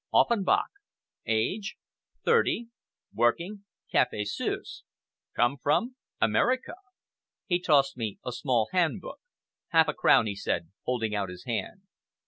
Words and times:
"Offenbach!" 0.11 0.65
"Age?" 1.27 1.77
"Thirty!" 2.25 2.69
"Working?" 3.13 3.65
"Café 3.93 4.27
Suisse!" 4.27 4.81
"Come 5.35 5.57
from?" 5.57 5.95
"America!" 6.19 6.73
He 7.45 7.59
tossed 7.59 7.97
me 7.97 8.17
a 8.25 8.31
small 8.31 8.69
handbook. 8.71 9.19
"Half 9.67 9.89
a 9.89 9.93
crown," 9.93 10.25
he 10.25 10.35
said; 10.35 10.71
holding 10.85 11.13
out 11.13 11.29
his 11.29 11.43
hand. 11.43 11.81